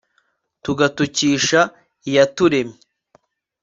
[0.63, 1.61] tugatukisha
[2.09, 2.77] iyaturemye